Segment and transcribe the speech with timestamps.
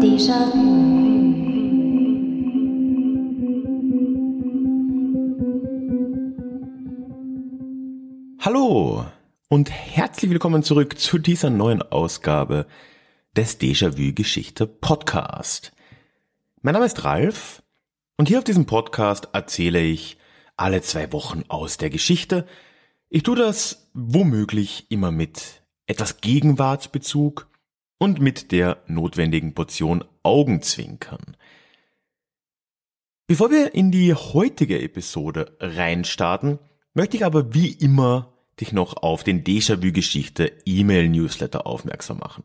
[0.00, 0.75] 地上。
[9.48, 12.66] Und herzlich willkommen zurück zu dieser neuen Ausgabe
[13.36, 15.70] des Déjà-vu Geschichte Podcast.
[16.62, 17.62] Mein Name ist Ralf
[18.16, 20.18] und hier auf diesem Podcast erzähle ich
[20.56, 22.44] alle zwei Wochen aus der Geschichte.
[23.08, 27.48] Ich tue das womöglich immer mit etwas Gegenwartsbezug
[27.98, 31.36] und mit der notwendigen Portion Augenzwinkern.
[33.28, 36.58] Bevor wir in die heutige Episode reinstarten,
[36.94, 42.44] möchte ich aber wie immer dich noch auf den Déjà-vu-Geschichte E-Mail-Newsletter aufmerksam machen.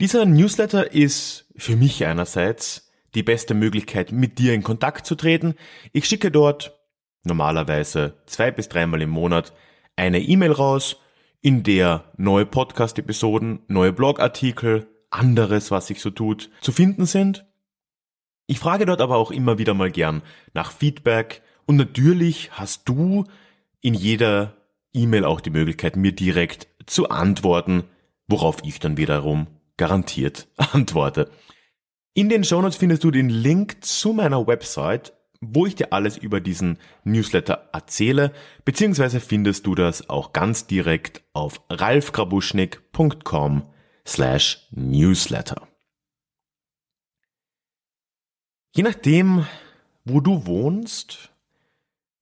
[0.00, 5.54] Dieser Newsletter ist für mich einerseits die beste Möglichkeit, mit dir in Kontakt zu treten.
[5.92, 6.78] Ich schicke dort
[7.24, 9.52] normalerweise zwei bis dreimal im Monat
[9.96, 10.96] eine E-Mail raus,
[11.40, 17.46] in der neue Podcast-Episoden, neue Blogartikel, anderes, was sich so tut, zu finden sind.
[18.46, 20.22] Ich frage dort aber auch immer wieder mal gern
[20.54, 23.24] nach Feedback und natürlich hast du
[23.80, 24.55] in jeder
[24.96, 27.84] E-Mail auch die Möglichkeit, mir direkt zu antworten,
[28.26, 31.30] worauf ich dann wiederum garantiert antworte.
[32.14, 36.40] In den Shownotes findest du den Link zu meiner Website, wo ich dir alles über
[36.40, 38.32] diesen Newsletter erzähle,
[38.64, 43.64] beziehungsweise findest du das auch ganz direkt auf ralfgrabuschnick.com
[44.06, 45.68] slash newsletter.
[48.74, 49.46] Je nachdem,
[50.04, 51.32] wo du wohnst,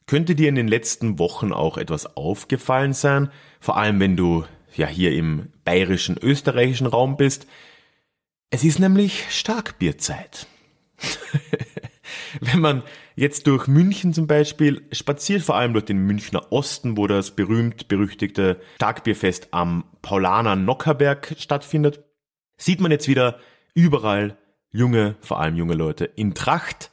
[0.06, 4.44] könnte dir in den letzten Wochen auch etwas aufgefallen sein, vor allem wenn du
[4.76, 7.46] ja hier im bayerischen, österreichischen Raum bist.
[8.50, 10.46] Es ist nämlich Starkbierzeit.
[12.40, 12.82] wenn man
[13.16, 18.60] jetzt durch München zum Beispiel spaziert, vor allem durch den Münchner Osten, wo das berühmt-berüchtigte
[18.76, 22.04] Starkbierfest am Paulaner Nockerberg stattfindet,
[22.56, 23.40] sieht man jetzt wieder
[23.74, 24.36] überall
[24.70, 26.90] junge, vor allem junge Leute in Tracht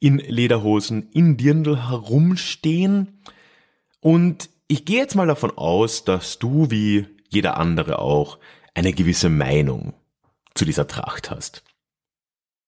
[0.00, 3.20] in Lederhosen in Dirndl herumstehen.
[4.00, 8.38] Und ich gehe jetzt mal davon aus, dass du wie jeder andere auch
[8.74, 9.94] eine gewisse Meinung
[10.54, 11.62] zu dieser Tracht hast.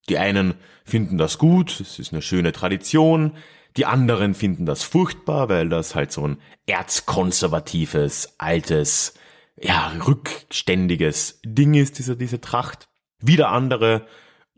[0.09, 0.53] Die einen
[0.85, 3.33] finden das gut, es ist eine schöne Tradition,
[3.77, 9.15] die anderen finden das furchtbar, weil das halt so ein erzkonservatives, altes,
[9.59, 12.89] ja, rückständiges Ding ist, diese, diese Tracht.
[13.19, 14.05] Wieder andere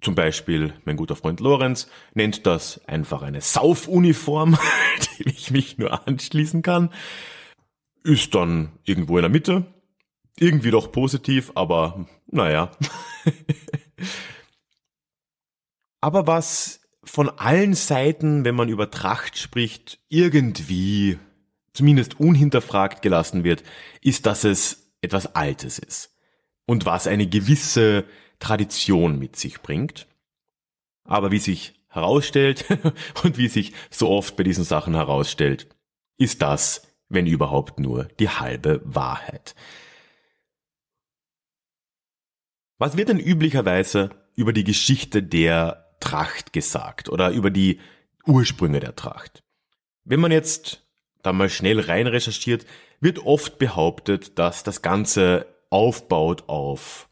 [0.02, 4.58] zum Beispiel mein guter Freund Lorenz nennt das einfach eine Saufuniform,
[5.18, 6.92] die ich mich nur anschließen kann.
[8.04, 9.66] Ist dann irgendwo in der Mitte.
[10.38, 12.72] Irgendwie doch positiv, aber naja.
[16.02, 21.18] aber was von allen Seiten, wenn man über Tracht spricht, irgendwie
[21.74, 23.64] zumindest unhinterfragt gelassen wird,
[24.02, 26.16] ist, dass es etwas Altes ist.
[26.66, 28.06] Und was eine gewisse
[28.40, 30.08] Tradition mit sich bringt.
[31.04, 32.66] Aber wie sich herausstellt
[33.24, 35.68] und wie sich so oft bei diesen Sachen herausstellt,
[36.18, 39.56] ist das, wenn überhaupt nur, die halbe Wahrheit.
[42.78, 47.80] Was wird denn üblicherweise über die Geschichte der Tracht gesagt oder über die
[48.26, 49.44] Ursprünge der Tracht?
[50.04, 50.86] Wenn man jetzt
[51.24, 52.66] da mal schnell rein recherchiert,
[53.00, 57.10] wird oft behauptet, dass das Ganze aufbaut auf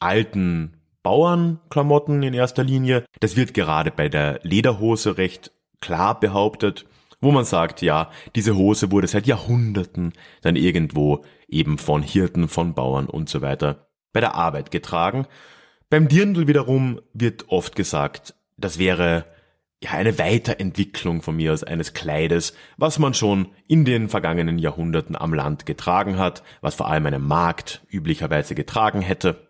[0.00, 3.04] alten Bauernklamotten in erster Linie.
[3.20, 6.86] Das wird gerade bei der Lederhose recht klar behauptet,
[7.20, 10.12] wo man sagt, ja, diese Hose wurde seit Jahrhunderten
[10.42, 15.26] dann irgendwo eben von Hirten, von Bauern und so weiter bei der Arbeit getragen.
[15.88, 19.24] Beim Dirndl wiederum wird oft gesagt, das wäre
[19.82, 25.16] ja eine Weiterentwicklung von mir aus eines Kleides, was man schon in den vergangenen Jahrhunderten
[25.16, 29.49] am Land getragen hat, was vor allem eine Magd üblicherweise getragen hätte.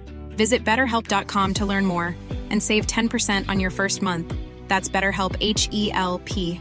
[0.35, 2.15] Visit betterhelp.com to learn more
[2.49, 4.33] and save 10% on your first month.
[4.67, 6.59] That's BetterHelp H E L P.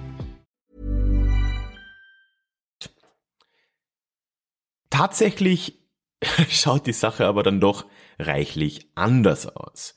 [4.91, 5.79] Tatsächlich
[6.49, 7.87] schaut die Sache aber dann doch
[8.19, 9.95] reichlich anders aus.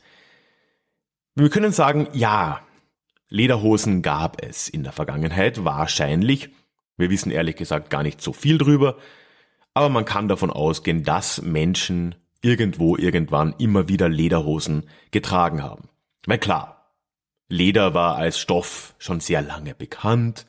[1.36, 2.62] Wir können sagen, ja,
[3.28, 6.50] Lederhosen gab es in der Vergangenheit, wahrscheinlich.
[6.96, 8.98] Wir wissen ehrlich gesagt gar nicht so viel drüber,
[9.74, 15.90] aber man kann davon ausgehen, dass Menschen irgendwo irgendwann immer wieder Lederhosen getragen haben.
[16.28, 16.92] Weil klar,
[17.50, 20.46] Leder war als Stoff schon sehr lange bekannt.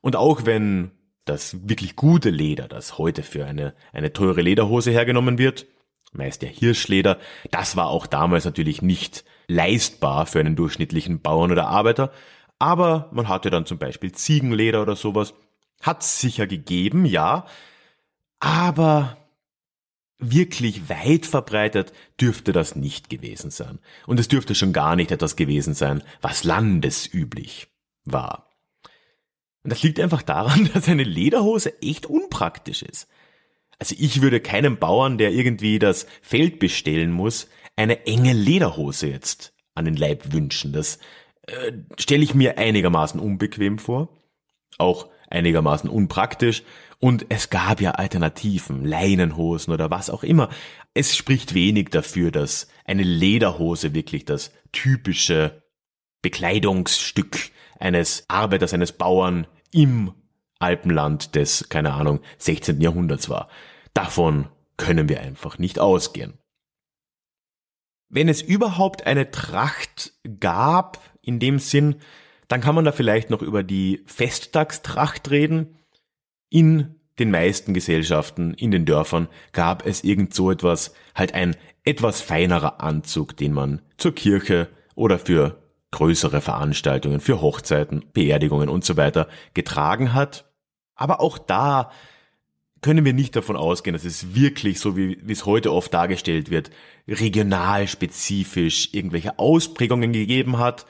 [0.00, 0.92] Und auch wenn
[1.24, 5.66] das wirklich gute Leder, das heute für eine, eine teure Lederhose hergenommen wird,
[6.12, 7.18] meist ja Hirschleder,
[7.50, 12.12] das war auch damals natürlich nicht leistbar für einen durchschnittlichen Bauern oder Arbeiter,
[12.58, 15.34] aber man hatte dann zum Beispiel Ziegenleder oder sowas,
[15.82, 17.46] hat sicher gegeben, ja,
[18.40, 19.17] aber
[20.18, 23.78] wirklich weit verbreitet dürfte das nicht gewesen sein.
[24.06, 27.68] Und es dürfte schon gar nicht etwas gewesen sein, was landesüblich
[28.04, 28.50] war.
[29.62, 33.08] Und das liegt einfach daran, dass eine Lederhose echt unpraktisch ist.
[33.78, 39.54] Also ich würde keinem Bauern, der irgendwie das Feld bestellen muss, eine enge Lederhose jetzt
[39.74, 40.72] an den Leib wünschen.
[40.72, 40.98] Das
[41.46, 44.08] äh, stelle ich mir einigermaßen unbequem vor,
[44.78, 46.64] auch einigermaßen unpraktisch.
[47.00, 50.48] Und es gab ja Alternativen, Leinenhosen oder was auch immer.
[50.94, 55.62] Es spricht wenig dafür, dass eine Lederhose wirklich das typische
[56.22, 60.12] Bekleidungsstück eines Arbeiters, eines Bauern im
[60.58, 62.80] Alpenland des, keine Ahnung, 16.
[62.80, 63.48] Jahrhunderts war.
[63.94, 66.38] Davon können wir einfach nicht ausgehen.
[68.08, 70.98] Wenn es überhaupt eine Tracht gab,
[71.28, 71.96] in dem Sinn,
[72.48, 75.76] dann kann man da vielleicht noch über die Festtagstracht reden.
[76.50, 82.20] In den meisten Gesellschaften, in den Dörfern gab es irgend so etwas, halt ein etwas
[82.20, 88.96] feinerer Anzug, den man zur Kirche oder für größere Veranstaltungen, für Hochzeiten, Beerdigungen und so
[88.96, 90.50] weiter getragen hat.
[90.94, 91.90] Aber auch da
[92.82, 96.50] können wir nicht davon ausgehen, dass es wirklich, so wie, wie es heute oft dargestellt
[96.50, 96.70] wird,
[97.08, 100.86] regional spezifisch irgendwelche Ausprägungen gegeben hat.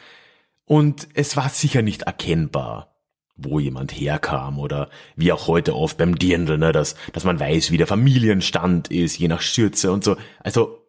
[0.64, 2.97] Und es war sicher nicht erkennbar,
[3.38, 7.70] wo jemand herkam oder wie auch heute oft beim Dirndl, ne, dass, dass man weiß,
[7.70, 10.17] wie der Familienstand ist, je nach Schürze und so.
[10.40, 10.87] Also,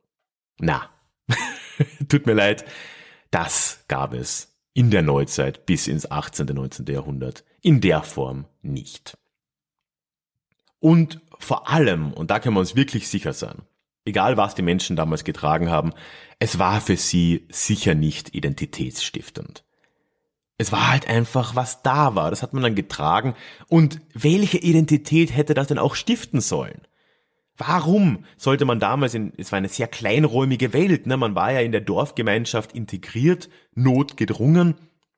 [0.59, 0.89] na,
[2.09, 2.65] tut mir leid,
[3.31, 6.47] das gab es in der Neuzeit bis ins 18.
[6.47, 6.85] 19.
[6.87, 9.17] Jahrhundert in der Form nicht.
[10.79, 13.61] Und vor allem, und da können wir uns wirklich sicher sein,
[14.05, 15.93] egal was die Menschen damals getragen haben,
[16.39, 19.63] es war für sie sicher nicht identitätsstiftend.
[20.61, 23.33] Es war halt einfach, was da war, das hat man dann getragen.
[23.69, 26.81] Und welche Identität hätte das denn auch stiften sollen?
[27.57, 31.15] Warum sollte man damals in, es war eine sehr kleinräumige Welt, ne?
[31.15, 34.75] man war ja in der Dorfgemeinschaft integriert, notgedrungen.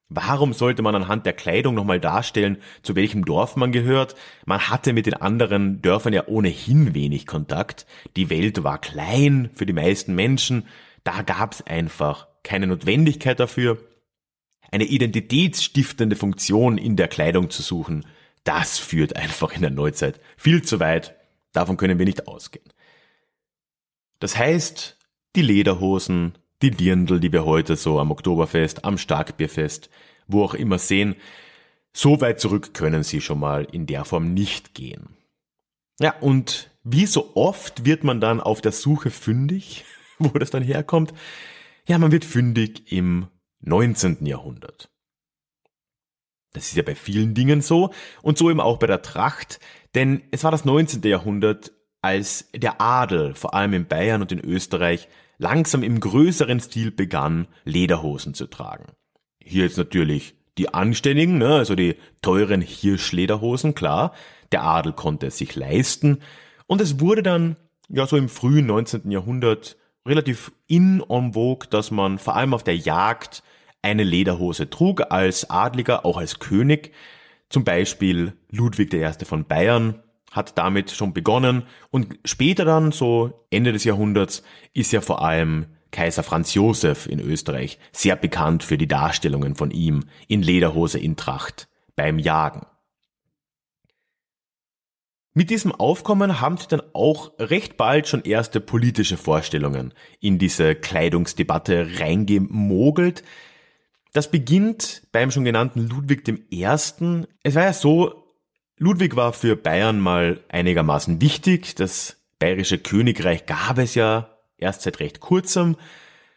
[0.09, 4.15] Warum sollte man anhand der Kleidung nochmal darstellen, zu welchem Dorf man gehört?
[4.45, 7.87] Man hatte mit den anderen Dörfern ja ohnehin wenig Kontakt.
[8.15, 10.67] Die Welt war klein für die meisten Menschen.
[11.03, 13.79] Da gab's einfach keine Notwendigkeit dafür.
[14.71, 18.05] Eine identitätsstiftende Funktion in der Kleidung zu suchen,
[18.43, 21.15] das führt einfach in der Neuzeit viel zu weit
[21.53, 22.65] Davon können wir nicht ausgehen.
[24.19, 24.97] Das heißt,
[25.35, 29.89] die Lederhosen, die Dirndl, die wir heute so am Oktoberfest, am Starkbierfest,
[30.27, 31.15] wo auch immer sehen,
[31.93, 35.17] so weit zurück können sie schon mal in der Form nicht gehen.
[35.99, 39.83] Ja, und wie so oft wird man dann auf der Suche fündig,
[40.19, 41.13] wo das dann herkommt.
[41.87, 43.27] Ja, man wird fündig im
[43.61, 44.25] 19.
[44.25, 44.89] Jahrhundert.
[46.53, 49.59] Das ist ja bei vielen Dingen so und so eben auch bei der Tracht,
[49.95, 51.01] denn es war das 19.
[51.03, 56.91] Jahrhundert, als der Adel, vor allem in Bayern und in Österreich, langsam im größeren Stil
[56.91, 58.93] begann, Lederhosen zu tragen.
[59.39, 64.13] Hier jetzt natürlich die anständigen, ne, also die teuren Hirschlederhosen, klar.
[64.51, 66.21] Der Adel konnte es sich leisten.
[66.67, 67.55] Und es wurde dann,
[67.87, 69.09] ja, so im frühen 19.
[69.09, 73.43] Jahrhundert relativ in en vogue, dass man vor allem auf der Jagd
[73.81, 76.93] eine Lederhose trug als Adliger, auch als König.
[77.49, 79.25] Zum Beispiel Ludwig I.
[79.25, 84.43] von Bayern hat damit schon begonnen und später dann, so Ende des Jahrhunderts,
[84.73, 89.71] ist ja vor allem Kaiser Franz Josef in Österreich sehr bekannt für die Darstellungen von
[89.71, 91.67] ihm in Lederhose in Tracht
[91.97, 92.65] beim Jagen.
[95.33, 100.75] Mit diesem Aufkommen haben sich dann auch recht bald schon erste politische Vorstellungen in diese
[100.75, 103.23] Kleidungsdebatte reingemogelt,
[104.13, 106.63] das beginnt beim schon genannten Ludwig I.
[106.63, 108.25] Es war ja so,
[108.77, 111.75] Ludwig war für Bayern mal einigermaßen wichtig.
[111.75, 115.77] Das bayerische Königreich gab es ja erst seit recht kurzem.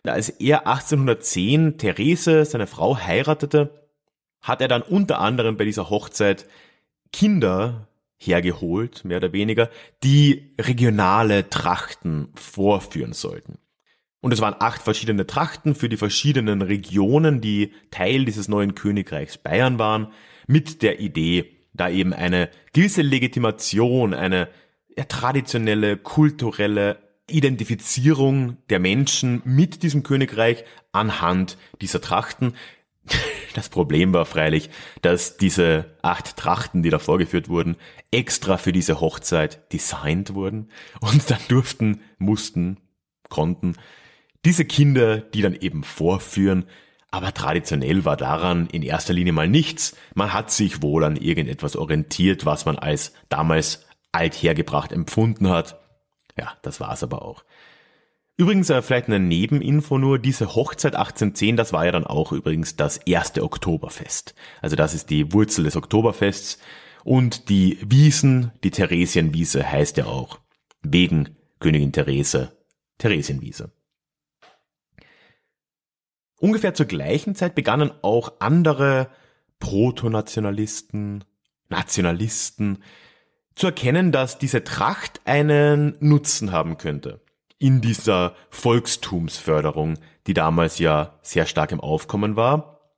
[0.05, 3.89] Als er 1810 Therese, seine Frau, heiratete,
[4.41, 6.47] hat er dann unter anderem bei dieser Hochzeit
[7.13, 9.71] Kinder hergeholt, mehr oder weniger,
[10.03, 13.59] die regionale Trachten vorführen sollten.
[14.21, 19.37] Und es waren acht verschiedene Trachten für die verschiedenen Regionen, die Teil dieses neuen Königreichs
[19.37, 20.13] Bayern waren,
[20.47, 24.49] mit der Idee, da eben eine gewisse Legitimation, eine
[25.09, 32.55] traditionelle, kulturelle Identifizierung der Menschen mit diesem Königreich anhand dieser Trachten.
[33.55, 34.69] Das Problem war freilich,
[35.01, 37.77] dass diese acht Trachten, die da vorgeführt wurden,
[38.11, 40.71] extra für diese Hochzeit designt wurden
[41.01, 42.79] und dann durften, mussten,
[43.31, 43.77] konnten
[44.45, 46.67] diese Kinder, die dann eben vorführen,
[47.11, 49.97] aber traditionell war daran in erster Linie mal nichts.
[50.15, 55.81] Man hat sich wohl an irgendetwas orientiert, was man als damals althergebracht empfunden hat.
[56.37, 57.45] Ja, das war's aber auch.
[58.37, 62.75] Übrigens, äh, vielleicht eine Nebeninfo nur, diese Hochzeit 1810, das war ja dann auch übrigens
[62.75, 64.35] das erste Oktoberfest.
[64.61, 66.59] Also das ist die Wurzel des Oktoberfests.
[67.05, 70.41] Und die Wiesen, die Theresienwiese heißt ja auch
[70.83, 72.57] wegen Königin Therese
[72.99, 73.73] Theresienwiese.
[76.39, 79.11] Ungefähr zur gleichen Zeit begannen auch andere
[79.61, 81.25] Protonationalisten,
[81.69, 82.83] Nationalisten
[83.55, 87.24] zu erkennen, dass diese Tracht einen Nutzen haben könnte
[87.65, 89.95] in dieser Volkstumsförderung,
[90.27, 92.93] die damals ja sehr stark im Aufkommen war.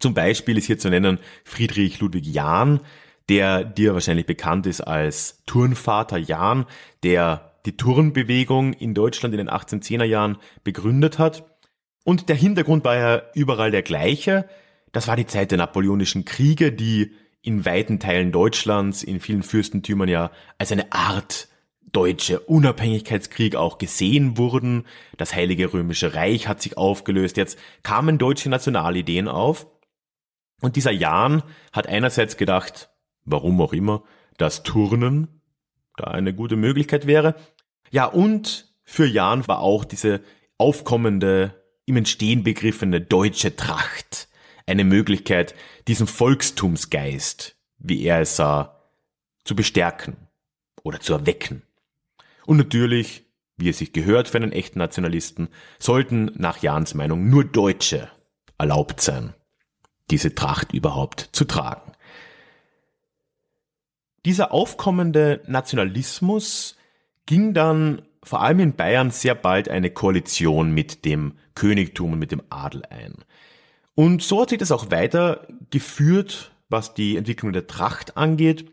[0.00, 2.80] Zum Beispiel ist hier zu nennen Friedrich Ludwig Jahn,
[3.28, 6.66] der dir wahrscheinlich bekannt ist als Turnvater Jahn,
[7.04, 11.44] der die Turnbewegung in Deutschland in den 1810er Jahren begründet hat
[12.02, 14.48] und der Hintergrund war ja überall der gleiche.
[14.90, 20.08] Das war die Zeit der napoleonischen Kriege, die in weiten Teilen Deutschlands, in vielen Fürstentümern
[20.08, 21.46] ja als eine Art
[21.92, 24.86] deutsche Unabhängigkeitskrieg auch gesehen wurden.
[25.16, 27.36] Das Heilige Römische Reich hat sich aufgelöst.
[27.36, 29.66] Jetzt kamen deutsche Nationalideen auf.
[30.60, 32.90] Und dieser Jan hat einerseits gedacht,
[33.24, 34.04] warum auch immer,
[34.38, 35.42] dass Turnen
[35.96, 37.34] da eine gute Möglichkeit wäre.
[37.90, 40.22] Ja, und für Jan war auch diese
[40.56, 44.28] aufkommende im Entstehen begriffene deutsche Tracht
[44.66, 45.54] eine Möglichkeit,
[45.88, 48.80] diesen Volkstumsgeist, wie er es sah,
[49.44, 50.16] zu bestärken
[50.82, 51.62] oder zu erwecken.
[52.46, 57.44] Und natürlich, wie es sich gehört für einen echten Nationalisten, sollten nach Jans Meinung nur
[57.44, 58.08] Deutsche
[58.58, 59.34] erlaubt sein,
[60.10, 61.92] diese Tracht überhaupt zu tragen.
[64.24, 66.76] Dieser aufkommende Nationalismus
[67.26, 72.30] ging dann vor allem in Bayern sehr bald eine Koalition mit dem Königtum und mit
[72.30, 73.14] dem Adel ein.
[73.94, 78.72] Und so hat sich das auch weitergeführt, was die Entwicklung der Tracht angeht.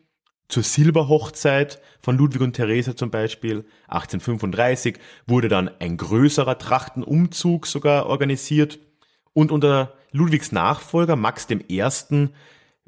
[0.50, 8.08] Zur Silberhochzeit von Ludwig und Therese zum Beispiel 1835 wurde dann ein größerer Trachtenumzug sogar
[8.08, 8.80] organisiert
[9.34, 11.84] und unter Ludwigs Nachfolger Max I.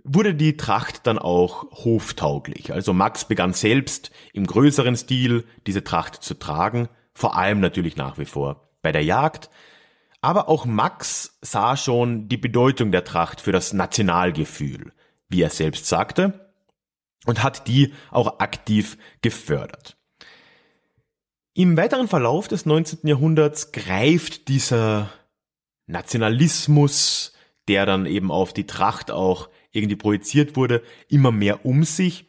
[0.03, 2.73] wurde die Tracht dann auch hoftauglich.
[2.73, 8.17] Also Max begann selbst im größeren Stil diese Tracht zu tragen, vor allem natürlich nach
[8.17, 9.51] wie vor bei der Jagd,
[10.21, 14.93] aber auch Max sah schon die Bedeutung der Tracht für das Nationalgefühl,
[15.29, 16.50] wie er selbst sagte,
[17.25, 19.97] und hat die auch aktiv gefördert.
[21.53, 23.07] Im weiteren Verlauf des 19.
[23.07, 25.11] Jahrhunderts greift dieser
[25.85, 27.33] Nationalismus,
[27.67, 32.25] der dann eben auf die Tracht auch irgendwie projiziert wurde, immer mehr um sich.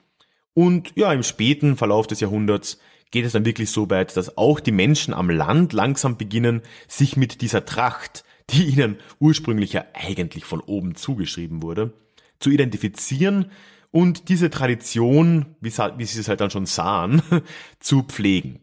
[0.54, 2.78] Und ja, im späten Verlauf des Jahrhunderts
[3.10, 7.16] geht es dann wirklich so weit, dass auch die Menschen am Land langsam beginnen, sich
[7.16, 11.92] mit dieser Tracht, die ihnen ursprünglich ja eigentlich von oben zugeschrieben wurde,
[12.40, 13.50] zu identifizieren
[13.92, 17.22] und diese Tradition, wie, sie es halt dann schon sahen,
[17.78, 18.60] zu pflegen.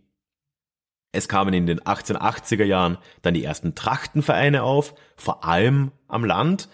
[1.12, 6.67] Es kamen in den 1880er Jahren dann die ersten Trachtenvereine auf, vor allem am Land.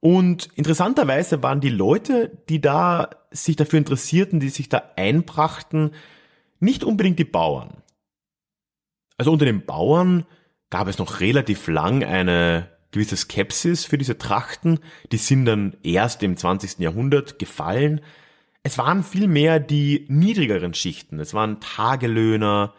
[0.00, 5.92] Und interessanterweise waren die Leute, die da sich dafür interessierten, die sich da einbrachten,
[6.60, 7.82] nicht unbedingt die Bauern.
[9.16, 10.26] Also unter den Bauern
[10.68, 14.80] gab es noch relativ lang eine gewisse Skepsis für diese Trachten.
[15.12, 16.78] Die sind dann erst im 20.
[16.78, 18.00] Jahrhundert gefallen.
[18.62, 21.20] Es waren vielmehr die niedrigeren Schichten.
[21.20, 22.72] Es waren Tagelöhner.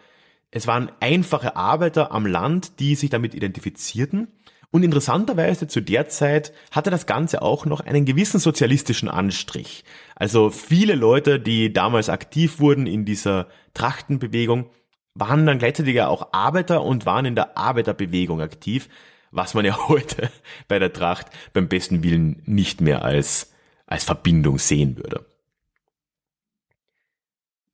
[0.50, 4.30] Es waren einfache Arbeiter am Land, die sich damit identifizierten.
[4.72, 9.86] Und interessanterweise zu der Zeit hatte das Ganze auch noch einen gewissen sozialistischen Anstrich.
[10.16, 14.70] Also viele Leute, die damals aktiv wurden in dieser Trachtenbewegung,
[15.14, 18.90] waren dann gleichzeitig auch Arbeiter und waren in der Arbeiterbewegung aktiv,
[19.32, 20.32] was man ja heute
[20.68, 23.54] bei der Tracht beim besten Willen nicht mehr als,
[23.86, 25.26] als Verbindung sehen würde.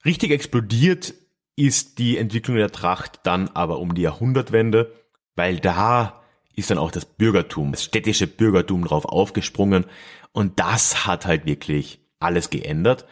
[0.03, 1.13] Richtig explodiert
[1.55, 4.91] ist die Entwicklung der Tracht dann aber um die Jahrhundertwende,
[5.35, 6.21] weil da
[6.55, 9.85] ist dann auch das Bürgertum, das städtische Bürgertum drauf aufgesprungen
[10.31, 13.05] und das hat halt wirklich alles geändert.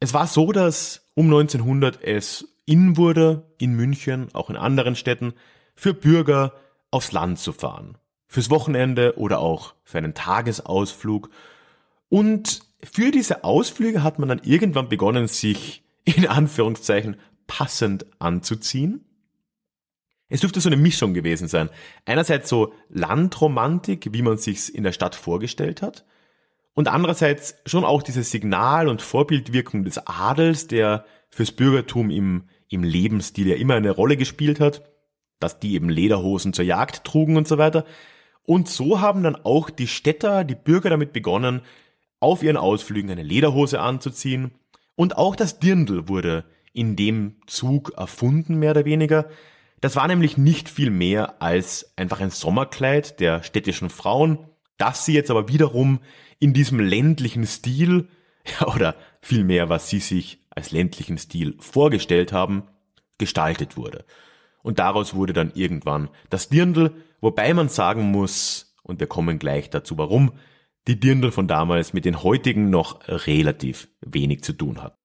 [0.00, 5.34] Es war so, dass um 1900 es in wurde, in München, auch in anderen Städten,
[5.74, 6.52] für Bürger
[6.92, 7.98] aufs Land zu fahren.
[8.28, 11.30] Fürs Wochenende oder auch für einen Tagesausflug.
[12.08, 19.04] Und für diese Ausflüge hat man dann irgendwann begonnen, sich in Anführungszeichen passend anzuziehen.
[20.28, 21.68] Es dürfte so eine Mischung gewesen sein.
[22.06, 26.06] Einerseits so Landromantik, wie man sich's in der Stadt vorgestellt hat.
[26.74, 32.82] Und andererseits schon auch diese Signal- und Vorbildwirkung des Adels, der fürs Bürgertum im, im
[32.82, 34.91] Lebensstil ja immer eine Rolle gespielt hat,
[35.42, 37.84] dass die eben Lederhosen zur Jagd trugen und so weiter.
[38.44, 41.62] Und so haben dann auch die Städter, die Bürger damit begonnen,
[42.20, 44.52] auf ihren Ausflügen eine Lederhose anzuziehen.
[44.94, 49.28] Und auch das Dirndl wurde in dem Zug erfunden, mehr oder weniger.
[49.80, 54.38] Das war nämlich nicht viel mehr als einfach ein Sommerkleid der städtischen Frauen,
[54.78, 56.00] das sie jetzt aber wiederum
[56.38, 58.08] in diesem ländlichen Stil,
[58.60, 62.64] ja, oder vielmehr, was sie sich als ländlichen Stil vorgestellt haben,
[63.18, 64.04] gestaltet wurde.
[64.62, 69.70] Und daraus wurde dann irgendwann das Dirndl, wobei man sagen muss, und wir kommen gleich
[69.70, 70.32] dazu warum,
[70.88, 74.96] die Dirndl von damals mit den heutigen noch relativ wenig zu tun hat.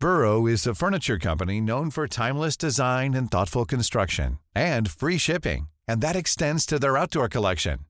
[0.00, 5.68] Burrow is a furniture company known for timeless design and thoughtful construction and free shipping,
[5.86, 7.80] and that extends to their outdoor collection.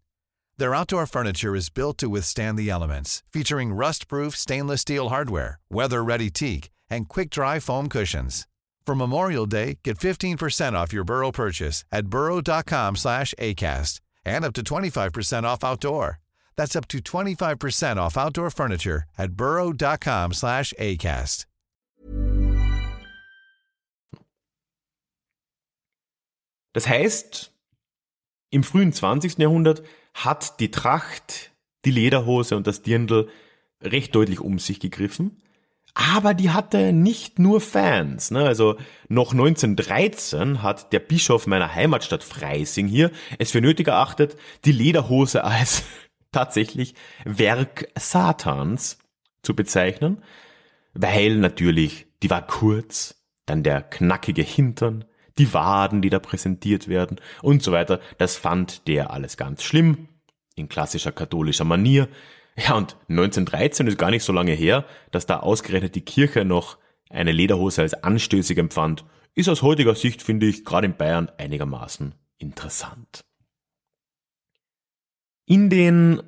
[0.59, 6.31] Their outdoor furniture is built to withstand the elements, featuring rust-proof stainless steel hardware, weather-ready
[6.31, 8.47] teak, and quick-dry foam cushions.
[8.87, 14.53] For Memorial Day, get 15% off your Burrow purchase at burrow.com slash ACAST and up
[14.55, 16.19] to 25% off outdoor.
[16.57, 21.47] That's up to 25% off outdoor furniture at burrow.com slash ACAST.
[26.73, 27.53] Das heißt,
[28.51, 29.39] im frühen 20.
[29.39, 29.83] Jahrhundert
[30.15, 31.51] hat die Tracht,
[31.85, 33.29] die Lederhose und das Dirndl
[33.83, 35.43] recht deutlich um sich gegriffen.
[35.95, 38.31] Aber die hatte nicht nur Fans.
[38.31, 38.45] Ne?
[38.45, 38.77] Also
[39.09, 45.45] noch 1913 hat der Bischof meiner Heimatstadt Freising hier es für nötig erachtet, die Lederhose
[45.45, 45.83] als
[46.33, 48.99] tatsächlich Werk Satans
[49.43, 50.23] zu bezeichnen,
[50.95, 55.05] weil natürlich die war kurz, dann der knackige Hintern,
[55.39, 58.01] die Waden, die da präsentiert werden und so weiter.
[58.19, 60.09] Das fand der alles ganz schlimm,
[60.55, 62.09] in klassischer katholischer Manier.
[62.67, 66.79] Ja, und 1913 ist gar nicht so lange her, dass da ausgerechnet die Kirche noch
[67.09, 72.15] eine Lederhose als anstößig empfand, ist aus heutiger Sicht, finde ich, gerade in Bayern einigermaßen
[72.39, 73.21] interessant.
[75.47, 76.23] In den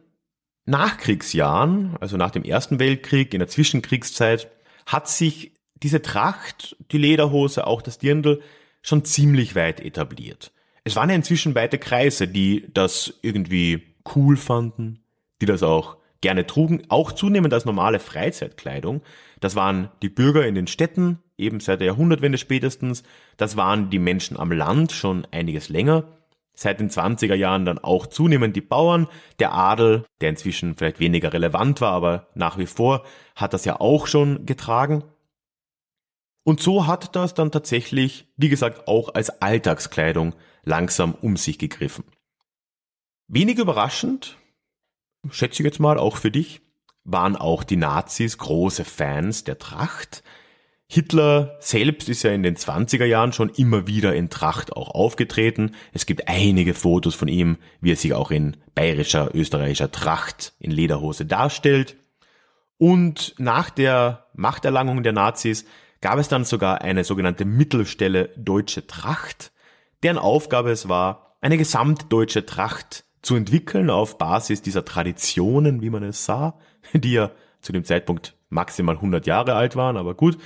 [0.65, 4.51] Nachkriegsjahren, also nach dem Ersten Weltkrieg, in der Zwischenkriegszeit,
[4.87, 8.41] hat sich diese Tracht, die Lederhose, auch das Dirndl,
[8.81, 10.53] schon ziemlich weit etabliert.
[10.85, 15.05] Es waren ja inzwischen weite Kreise, die das irgendwie cool fanden,
[15.41, 19.03] die das auch gerne trugen, auch zunehmend als normale Freizeitkleidung.
[19.41, 23.03] Das waren die Bürger in den Städten, eben seit der Jahrhundertwende spätestens.
[23.37, 26.05] Das waren die Menschen am Land schon einiges länger.
[26.55, 29.09] Seit den 20er Jahren dann auch zunehmend die Bauern,
[29.39, 33.05] der Adel, der inzwischen vielleicht weniger relevant war, aber nach wie vor
[33.35, 35.05] hat das ja auch schon getragen.
[36.45, 42.05] Und so hat das dann tatsächlich, wie gesagt, auch als Alltagskleidung langsam um sich gegriffen.
[43.29, 44.37] Wenig überraschend,
[45.31, 46.61] schätze ich jetzt mal, auch für dich,
[47.05, 50.23] waren auch die Nazis große Fans der Tracht.
[50.87, 55.75] Hitler selbst ist ja in den 20er Jahren schon immer wieder in Tracht auch aufgetreten.
[55.93, 60.71] Es gibt einige Fotos von ihm, wie er sich auch in bayerischer, österreichischer Tracht in
[60.71, 61.97] Lederhose darstellt.
[62.77, 65.65] Und nach der Machterlangung der Nazis
[66.03, 69.53] gab es dann sogar eine sogenannte Mittelstelle Deutsche Tracht,
[70.03, 76.03] deren Aufgabe es war, eine gesamtdeutsche Tracht zu entwickeln auf Basis dieser Traditionen, wie man
[76.03, 76.59] es sah,
[76.93, 77.31] die ja
[77.61, 80.39] zu dem Zeitpunkt maximal 100 Jahre alt waren, aber gut.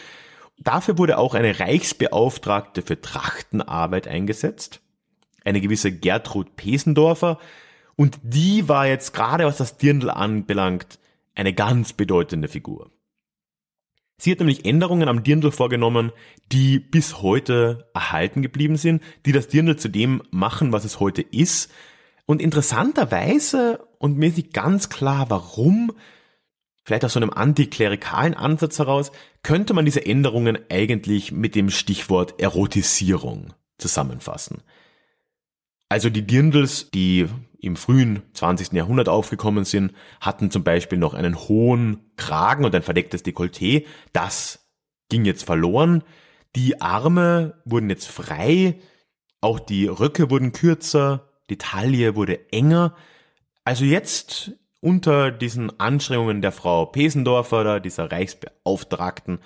[0.58, 4.80] Dafür wurde auch eine Reichsbeauftragte für Trachtenarbeit eingesetzt,
[5.44, 7.38] eine gewisse Gertrud Pesendorfer,
[7.96, 10.98] und die war jetzt gerade was das Dirndl anbelangt
[11.34, 12.90] eine ganz bedeutende Figur.
[14.18, 16.12] Sie hat nämlich Änderungen am Dirndl vorgenommen,
[16.52, 21.20] die bis heute erhalten geblieben sind, die das Dirndl zu dem machen, was es heute
[21.20, 21.70] ist.
[22.26, 25.92] Und interessanterweise, und mir ist nicht ganz klar, warum,
[26.84, 29.12] vielleicht aus so einem antiklerikalen Ansatz heraus,
[29.42, 34.62] könnte man diese Änderungen eigentlich mit dem Stichwort Erotisierung zusammenfassen.
[35.88, 37.28] Also die Dirndls, die
[37.60, 38.72] im frühen 20.
[38.72, 43.86] Jahrhundert aufgekommen sind, hatten zum Beispiel noch einen hohen Kragen und ein verdecktes Dekolleté.
[44.12, 44.66] Das
[45.08, 46.02] ging jetzt verloren.
[46.56, 48.80] Die Arme wurden jetzt frei,
[49.40, 52.94] auch die Röcke wurden kürzer, die Taille wurde enger.
[53.64, 59.40] Also jetzt unter diesen Anstrengungen der Frau Pesendorfer, dieser Reichsbeauftragten,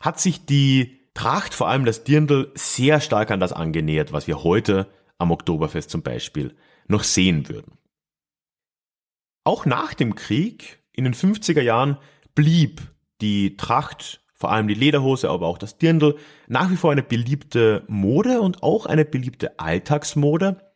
[0.00, 4.42] hat sich die Tracht, vor allem das Dirndl, sehr stark an das angenähert, was wir
[4.42, 6.54] heute am Oktoberfest zum Beispiel
[6.88, 7.78] noch sehen würden.
[9.44, 11.98] Auch nach dem Krieg, in den 50er Jahren,
[12.34, 12.82] blieb
[13.20, 16.16] die Tracht, vor allem die Lederhose, aber auch das Dirndl,
[16.48, 20.73] nach wie vor eine beliebte Mode und auch eine beliebte Alltagsmode.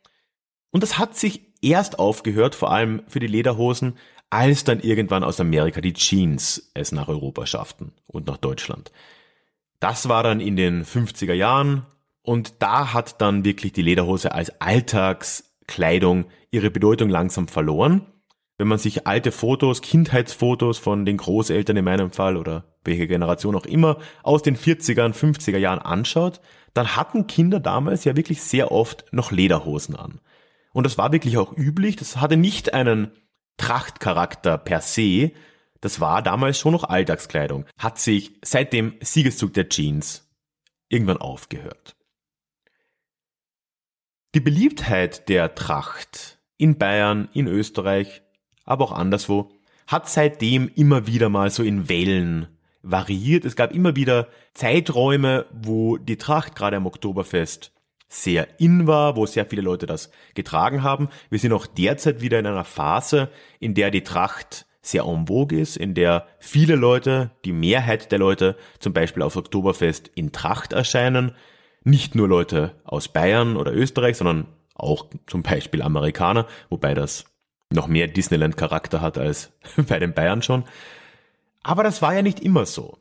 [0.71, 3.97] Und das hat sich erst aufgehört, vor allem für die Lederhosen,
[4.29, 8.91] als dann irgendwann aus Amerika die Jeans es nach Europa schafften und nach Deutschland.
[9.79, 11.85] Das war dann in den 50er Jahren
[12.21, 18.05] und da hat dann wirklich die Lederhose als Alltagskleidung ihre Bedeutung langsam verloren.
[18.57, 23.55] Wenn man sich alte Fotos, Kindheitsfotos von den Großeltern in meinem Fall oder welche Generation
[23.55, 26.41] auch immer aus den 40er 50er Jahren anschaut,
[26.73, 30.19] dann hatten Kinder damals ja wirklich sehr oft noch Lederhosen an.
[30.79, 31.97] Und das war wirklich auch üblich.
[31.97, 33.11] Das hatte nicht einen
[33.57, 35.33] Trachtcharakter per se.
[35.81, 37.65] Das war damals schon noch Alltagskleidung.
[37.77, 40.25] Hat sich seit dem Siegeszug der Jeans
[40.87, 41.97] irgendwann aufgehört.
[44.33, 48.21] Die Beliebtheit der Tracht in Bayern, in Österreich,
[48.63, 49.51] aber auch anderswo,
[49.85, 52.47] hat seitdem immer wieder mal so in Wellen
[52.83, 53.43] variiert.
[53.43, 57.73] Es gab immer wieder Zeiträume, wo die Tracht gerade am Oktoberfest
[58.09, 61.09] sehr in war, wo sehr viele Leute das getragen haben.
[61.29, 65.57] Wir sind auch derzeit wieder in einer Phase, in der die Tracht sehr en vogue
[65.59, 70.73] ist, in der viele Leute, die Mehrheit der Leute zum Beispiel auf Oktoberfest in Tracht
[70.73, 71.33] erscheinen.
[71.83, 77.25] Nicht nur Leute aus Bayern oder Österreich, sondern auch zum Beispiel Amerikaner, wobei das
[77.71, 79.51] noch mehr Disneyland-Charakter hat als
[79.87, 80.63] bei den Bayern schon.
[81.61, 82.97] Aber das war ja nicht immer so.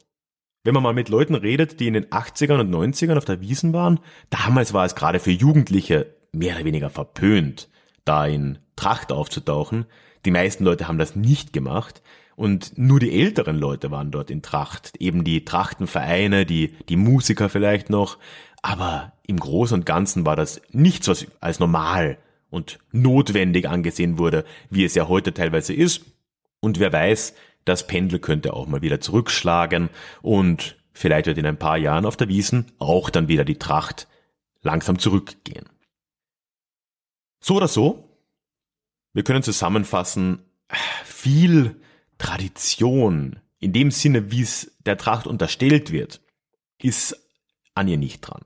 [0.64, 3.72] Wenn man mal mit Leuten redet, die in den 80ern und 90ern auf der Wiesen
[3.72, 7.68] waren, damals war es gerade für Jugendliche mehr oder weniger verpönt,
[8.04, 9.86] da in Tracht aufzutauchen.
[10.24, 12.02] Die meisten Leute haben das nicht gemacht
[12.38, 14.92] und nur die älteren Leute waren dort in Tracht.
[15.00, 18.18] Eben die Trachtenvereine, die, die Musiker vielleicht noch.
[18.62, 22.18] Aber im Großen und Ganzen war das nichts, was als normal
[22.50, 26.02] und notwendig angesehen wurde, wie es ja heute teilweise ist.
[26.60, 27.34] Und wer weiß,
[27.68, 29.90] das Pendel könnte auch mal wieder zurückschlagen
[30.22, 34.08] und vielleicht wird in ein paar Jahren auf der Wiesen auch dann wieder die Tracht
[34.62, 35.68] langsam zurückgehen.
[37.40, 38.18] So oder so,
[39.12, 40.42] wir können zusammenfassen,
[41.04, 41.80] viel
[42.18, 46.20] Tradition in dem Sinne, wie es der Tracht unterstellt wird,
[46.80, 47.16] ist
[47.74, 48.42] an ihr nicht dran.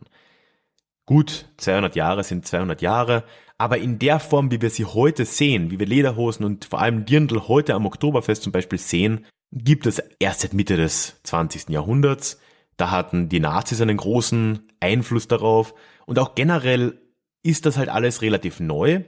[1.04, 3.24] Gut, 200 Jahre sind 200 Jahre,
[3.62, 7.04] aber in der Form, wie wir sie heute sehen, wie wir Lederhosen und vor allem
[7.04, 11.68] Dirndl heute am Oktoberfest zum Beispiel sehen, gibt es erst seit Mitte des 20.
[11.68, 12.40] Jahrhunderts.
[12.76, 15.74] Da hatten die Nazis einen großen Einfluss darauf
[16.06, 17.00] und auch generell
[17.44, 19.04] ist das halt alles relativ neu.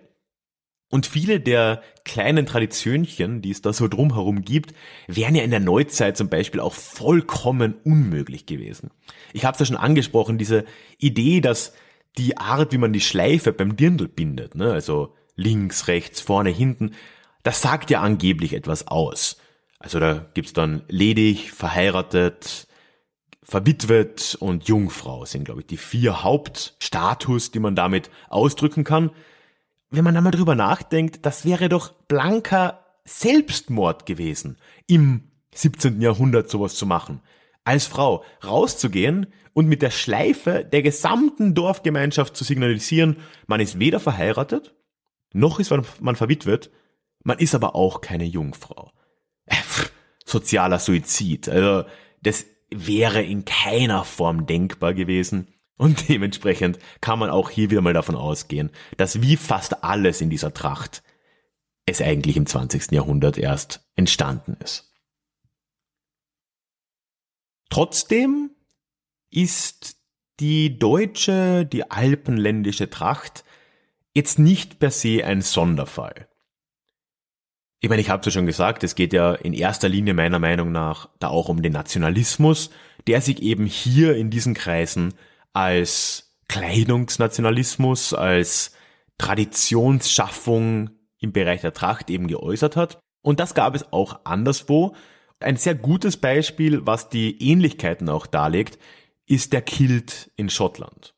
[0.89, 4.73] Und viele der kleinen Traditionchen, die es da so drumherum gibt,
[5.09, 8.93] wären ja in der Neuzeit zum Beispiel auch vollkommen unmöglich gewesen.
[9.33, 10.65] Ich habe es ja schon angesprochen, diese
[10.99, 11.73] Idee, dass
[12.19, 16.93] die Art, wie man die Schleife beim Dirndl bindet, ne, also links, rechts, vorne, hinten,
[17.43, 19.37] das sagt ja angeblich etwas aus.
[19.79, 22.69] Also da gibt's dann ledig, verheiratet,
[23.43, 29.11] verwitwet und Jungfrau sind, glaube ich, die vier Hauptstatus, die man damit ausdrücken kann.
[29.91, 36.01] Wenn man einmal drüber nachdenkt, das wäre doch blanker Selbstmord gewesen, im 17.
[36.01, 37.21] Jahrhundert sowas zu machen.
[37.65, 44.01] Als Frau rauszugehen und mit der Schleife der gesamten Dorfgemeinschaft zu signalisieren, man ist weder
[44.01, 44.75] verheiratet,
[45.33, 46.71] noch ist man verwitwet,
[47.23, 48.93] man ist aber auch keine Jungfrau.
[49.47, 49.57] Äh,
[50.25, 51.49] sozialer Suizid.
[51.49, 51.89] Also
[52.23, 55.49] das wäre in keiner Form denkbar gewesen.
[55.77, 60.31] Und dementsprechend kann man auch hier wieder mal davon ausgehen, dass wie fast alles in
[60.31, 61.03] dieser Tracht
[61.87, 62.93] es eigentlich im 20.
[62.93, 64.94] Jahrhundert erst entstanden ist.
[67.75, 68.53] Trotzdem
[69.33, 69.97] ist
[70.39, 73.43] die deutsche, die alpenländische Tracht
[74.15, 76.29] jetzt nicht per se ein Sonderfall.
[77.81, 80.39] Ich meine, ich habe es ja schon gesagt, es geht ja in erster Linie meiner
[80.39, 82.71] Meinung nach da auch um den Nationalismus,
[83.09, 85.15] der sich eben hier in diesen Kreisen
[85.53, 88.71] als Kleidungsnationalismus, als
[89.19, 93.01] Traditionsschaffung im Bereich der Tracht eben geäußert hat.
[93.21, 94.95] Und das gab es auch anderswo.
[95.41, 98.79] Ein sehr gutes Beispiel, was die Ähnlichkeiten auch darlegt,
[99.27, 101.15] ist der Kilt in Schottland.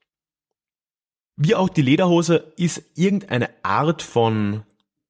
[1.36, 4.62] Wie auch die Lederhose ist irgendeine Art von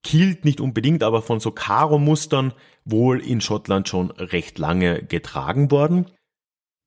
[0.03, 2.53] Kilt nicht unbedingt, aber von so Karo-Mustern
[2.85, 6.07] wohl in Schottland schon recht lange getragen worden.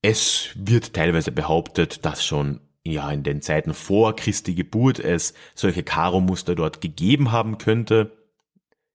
[0.01, 5.83] Es wird teilweise behauptet, dass schon ja in den Zeiten vor Christi Geburt es solche
[5.83, 8.18] Karo-Muster dort gegeben haben könnte.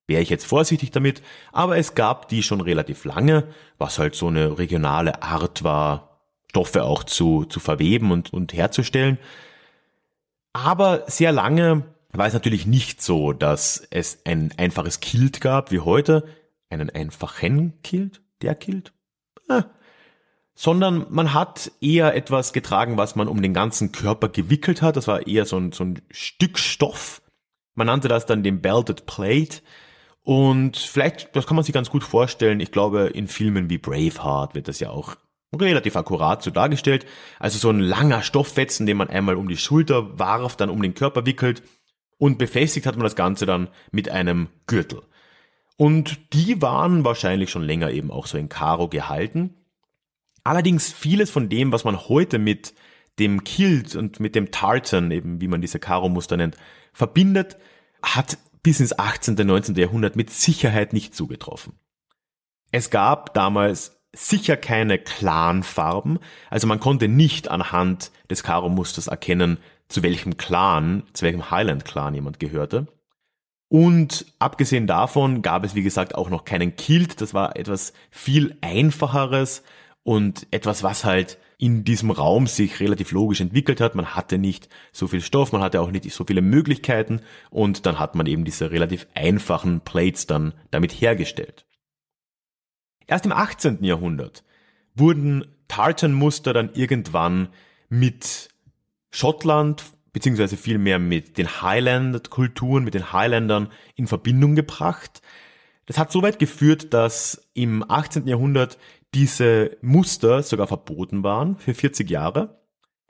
[0.06, 4.28] Wäre ich jetzt vorsichtig damit, aber es gab die schon relativ lange, was halt so
[4.28, 9.18] eine regionale Art war, Stoffe auch zu, zu verweben und, und herzustellen.
[10.52, 15.80] Aber sehr lange war es natürlich nicht so, dass es ein einfaches Kilt gab wie
[15.80, 16.24] heute.
[16.70, 18.22] Einen einfachen Kilt?
[18.40, 18.92] Der Kilt?
[19.48, 19.64] Ah.
[20.54, 24.96] Sondern man hat eher etwas getragen, was man um den ganzen Körper gewickelt hat.
[24.96, 27.20] Das war eher so ein, so ein Stück Stoff.
[27.74, 29.60] Man nannte das dann den Belted Plate.
[30.24, 32.58] Und vielleicht, das kann man sich ganz gut vorstellen.
[32.60, 35.16] Ich glaube, in Filmen wie Braveheart wird das ja auch
[35.54, 37.06] relativ akkurat so dargestellt.
[37.38, 40.94] Also so ein langer Stofffetzen, den man einmal um die Schulter warf, dann um den
[40.94, 41.62] Körper wickelt
[42.18, 45.02] und befestigt hat man das Ganze dann mit einem Gürtel.
[45.76, 49.54] Und die waren wahrscheinlich schon länger eben auch so in Karo gehalten.
[50.42, 52.74] Allerdings vieles von dem, was man heute mit
[53.18, 56.56] dem Kilt und mit dem Tartan, eben wie man diese Karo-Muster nennt,
[56.92, 57.56] verbindet,
[58.02, 59.37] hat bis ins 18.
[59.38, 59.77] und 19.
[59.77, 61.74] Jahrhundert mit Sicherheit nicht zugetroffen.
[62.72, 66.18] Es gab damals sicher keine Clan-Farben,
[66.50, 72.40] also man konnte nicht anhand des Karo-Musters erkennen, zu welchem Clan, zu welchem Highland-Clan jemand
[72.40, 72.88] gehörte.
[73.68, 77.20] Und abgesehen davon gab es, wie gesagt, auch noch keinen Kilt.
[77.20, 79.62] Das war etwas viel einfacheres
[80.05, 83.94] und etwas, was halt in diesem Raum sich relativ logisch entwickelt hat.
[83.94, 87.98] Man hatte nicht so viel Stoff, man hatte auch nicht so viele Möglichkeiten und dann
[87.98, 91.64] hat man eben diese relativ einfachen Plates dann damit hergestellt.
[93.06, 93.84] Erst im 18.
[93.84, 94.44] Jahrhundert
[94.94, 97.48] wurden Tartan-Muster dann irgendwann
[97.88, 98.48] mit
[99.10, 105.20] Schottland beziehungsweise vielmehr mit den Highland-Kulturen, mit den Highlandern in Verbindung gebracht.
[105.86, 108.26] Das hat so weit geführt, dass im 18.
[108.26, 108.78] Jahrhundert
[109.14, 112.61] diese Muster sogar verboten waren für 40 Jahre,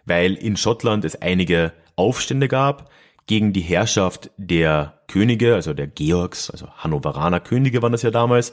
[0.04, 2.90] weil in Schottland es einige Aufstände gab
[3.26, 8.52] gegen die Herrschaft der Könige, also der Georgs, also Hannoveraner Könige waren das ja damals,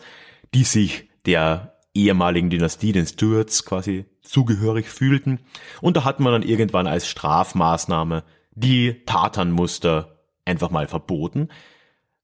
[0.54, 5.40] die sich der ehemaligen Dynastie, den Stuarts, quasi zugehörig fühlten.
[5.82, 11.50] Und da hat man dann irgendwann als Strafmaßnahme die Tatanmuster einfach mal verboten.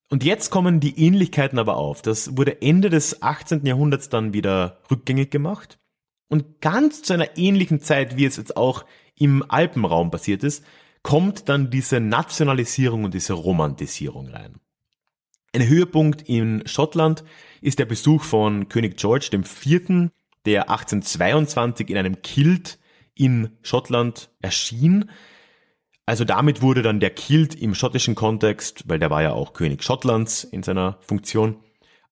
[0.10, 2.02] Und jetzt kommen die Ähnlichkeiten aber auf.
[2.02, 3.66] Das wurde Ende des 18.
[3.66, 5.80] Jahrhunderts dann wieder rückgängig gemacht.
[6.30, 10.64] Und ganz zu einer ähnlichen Zeit, wie es jetzt auch im Alpenraum passiert ist,
[11.04, 14.60] kommt dann diese Nationalisierung und diese Romantisierung rein.
[15.54, 17.24] Ein Höhepunkt in Schottland
[17.62, 20.12] ist der Besuch von König George IV.,
[20.46, 22.78] der 1822 in einem Kilt
[23.16, 25.10] in Schottland erschien.
[26.08, 29.84] Also damit wurde dann der Kilt im schottischen Kontext, weil der war ja auch König
[29.84, 31.58] Schottlands in seiner Funktion,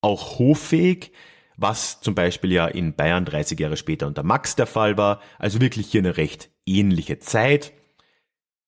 [0.01, 1.13] auch hoffähig,
[1.55, 5.21] was zum Beispiel ja in Bayern 30 Jahre später unter Max der Fall war.
[5.39, 7.71] Also wirklich hier eine recht ähnliche Zeit.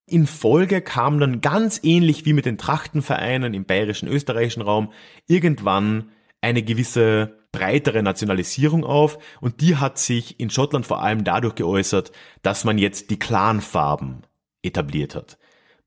[0.06, 4.94] In Folge kam dann ganz ähnlich wie mit den Trachtenvereinen im bayerischen, österreichischen Raum
[5.28, 11.56] irgendwann eine gewisse breitere Nationalisierung auf und die hat sich in Schottland vor allem dadurch
[11.56, 12.14] geäußert,
[12.44, 14.24] dass man jetzt die Clanfarben
[14.62, 15.38] etabliert hat.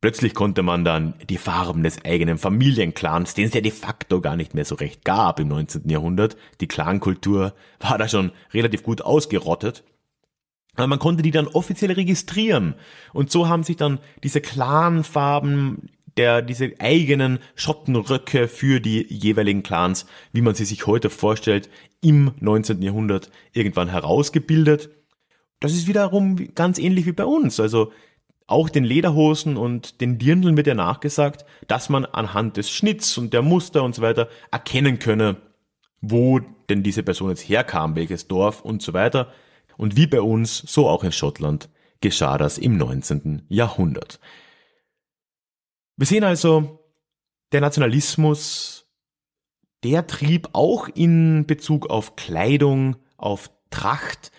[0.00, 4.34] Plötzlich konnte man dann die Farben des eigenen Familienclans, den es ja de facto gar
[4.34, 5.88] nicht mehr so recht gab im 19.
[5.90, 9.84] Jahrhundert, die Clankultur war da schon relativ gut ausgerottet,
[10.74, 12.74] aber man konnte die dann offiziell registrieren.
[13.12, 20.06] Und so haben sich dann diese Clanfarben, der, diese eigenen Schottenröcke für die jeweiligen Clans,
[20.32, 21.68] wie man sie sich heute vorstellt,
[22.00, 22.80] im 19.
[22.82, 24.90] Jahrhundert irgendwann herausgebildet.
[25.60, 27.60] Das ist wiederum ganz ähnlich wie bei uns.
[27.60, 27.92] Also
[28.50, 33.32] auch den Lederhosen und den Dirndeln wird ja nachgesagt, dass man anhand des Schnitts und
[33.32, 35.36] der Muster und so weiter erkennen könne,
[36.00, 39.32] wo denn diese Person jetzt herkam, welches Dorf und so weiter.
[39.76, 41.68] Und wie bei uns, so auch in Schottland,
[42.00, 43.46] geschah das im 19.
[43.48, 44.20] Jahrhundert.
[45.96, 46.80] Wir sehen also,
[47.52, 48.86] der Nationalismus,
[49.84, 54.32] der trieb auch in Bezug auf Kleidung, auf Tracht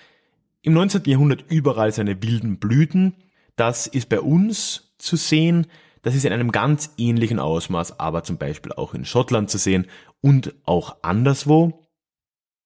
[0.62, 1.04] im 19.
[1.06, 3.15] Jahrhundert überall seine wilden Blüten.
[3.56, 5.68] Das ist bei uns zu sehen.
[6.02, 9.88] Das ist in einem ganz ähnlichen Ausmaß, aber zum Beispiel auch in Schottland zu sehen
[10.22, 11.88] und auch anderswo.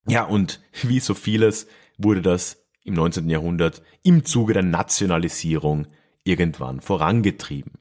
[0.07, 1.67] Ja, und wie so vieles
[1.97, 3.29] wurde das im 19.
[3.29, 5.87] Jahrhundert im Zuge der Nationalisierung
[6.23, 7.73] irgendwann vorangetrieben.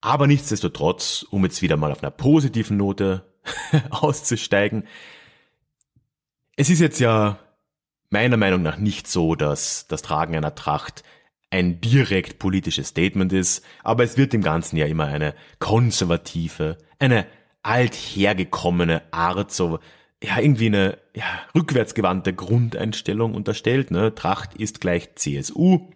[0.00, 3.24] Aber nichtsdestotrotz, um jetzt wieder mal auf einer positiven Note
[3.90, 4.84] auszusteigen,
[6.56, 7.38] es ist jetzt ja
[8.10, 11.02] meiner Meinung nach nicht so, dass das Tragen einer Tracht
[11.50, 17.26] ein direkt politisches Statement ist, aber es wird dem Ganzen ja immer eine konservative, eine
[17.62, 19.78] althergekommene Art so
[20.22, 23.90] ja, irgendwie eine ja, rückwärtsgewandte Grundeinstellung unterstellt.
[23.90, 24.14] Ne?
[24.14, 25.90] Tracht ist gleich CSU.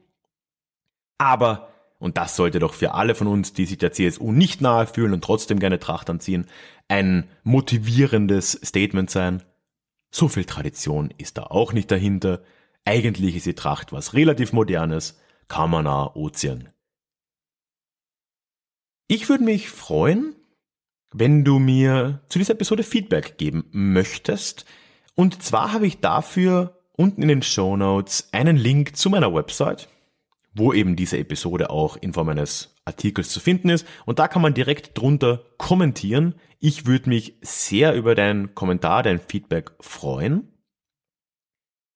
[1.18, 4.86] Aber, und das sollte doch für alle von uns, die sich der CSU nicht nahe
[4.86, 6.46] fühlen und trotzdem gerne Tracht anziehen,
[6.88, 9.42] ein motivierendes Statement sein.
[10.10, 12.42] So viel Tradition ist da auch nicht dahinter.
[12.84, 15.20] Eigentlich ist die Tracht was relativ modernes,
[15.52, 16.70] Kammerner Ozean.
[19.06, 20.34] Ich würde mich freuen,
[21.12, 24.64] wenn du mir zu dieser Episode Feedback geben möchtest.
[25.14, 29.90] Und zwar habe ich dafür unten in den Show Notes einen Link zu meiner Website,
[30.54, 33.86] wo eben diese Episode auch in Form eines Artikels zu finden ist.
[34.06, 36.34] Und da kann man direkt drunter kommentieren.
[36.60, 40.48] Ich würde mich sehr über deinen Kommentar, dein Feedback freuen.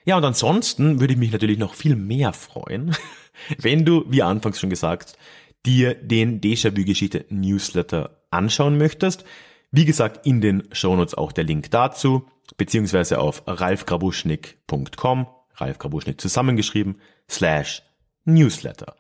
[0.07, 2.95] Ja, und ansonsten würde ich mich natürlich noch viel mehr freuen,
[3.59, 5.17] wenn du, wie anfangs schon gesagt,
[5.65, 9.25] dir den Déjà-vu-Geschichte Newsletter anschauen möchtest.
[9.71, 17.01] Wie gesagt, in den Shownotes auch der Link dazu, beziehungsweise auf ralfgrabuschnik.com, Ralf Grabuschnik zusammengeschrieben,
[17.29, 17.83] slash
[18.25, 18.97] Newsletter.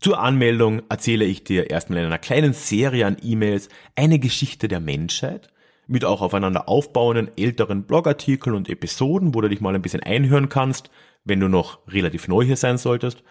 [0.00, 4.80] Zur Anmeldung erzähle ich dir erstmal in einer kleinen Serie an E-Mails eine Geschichte der
[4.80, 5.48] Menschheit
[5.86, 10.48] mit auch aufeinander aufbauenden älteren Blogartikeln und Episoden, wo du dich mal ein bisschen einhören
[10.48, 10.90] kannst,
[11.26, 13.22] wenn du noch relativ neu hier sein solltest.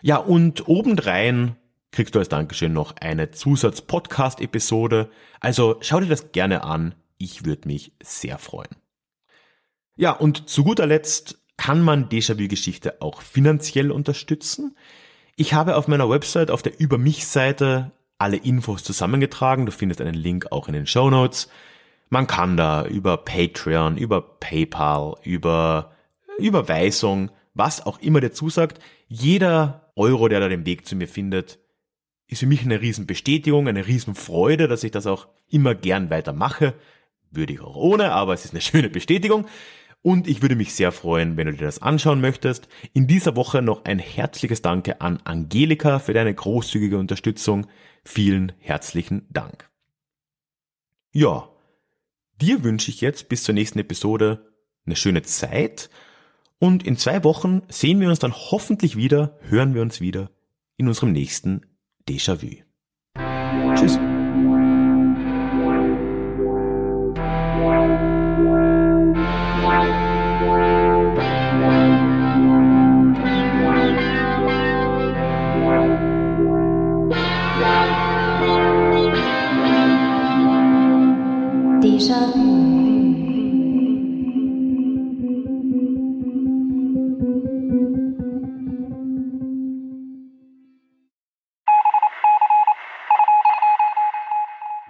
[0.00, 1.56] Ja, und obendrein
[1.90, 5.10] kriegst du als Dankeschön noch eine Zusatz-Podcast-Episode.
[5.40, 6.94] Also schau dir das gerne an.
[7.18, 8.70] Ich würde mich sehr freuen.
[9.96, 14.76] Ja, und zu guter Letzt kann man Déjà-vu-Geschichte auch finanziell unterstützen.
[15.36, 19.66] Ich habe auf meiner Website auf der Über mich-Seite alle Infos zusammengetragen.
[19.66, 21.50] Du findest einen Link auch in den Show Notes.
[22.08, 25.92] Man kann da über Patreon, über PayPal, über
[26.38, 27.30] Überweisung,
[27.60, 31.58] was auch immer dir zusagt, jeder Euro, der da den Weg zu mir findet,
[32.26, 36.72] ist für mich eine Riesenbestätigung, eine Riesenfreude, dass ich das auch immer gern weitermache.
[37.30, 39.46] Würde ich auch ohne, aber es ist eine schöne Bestätigung.
[40.00, 42.66] Und ich würde mich sehr freuen, wenn du dir das anschauen möchtest.
[42.94, 47.66] In dieser Woche noch ein herzliches Danke an Angelika für deine großzügige Unterstützung.
[48.04, 49.68] Vielen herzlichen Dank.
[51.12, 51.50] Ja,
[52.40, 54.50] dir wünsche ich jetzt bis zur nächsten Episode
[54.86, 55.90] eine schöne Zeit.
[56.60, 60.30] Und in zwei Wochen sehen wir uns dann hoffentlich wieder, hören wir uns wieder
[60.76, 61.62] in unserem nächsten
[62.06, 62.62] Déjà-vu.
[63.74, 63.98] Tschüss.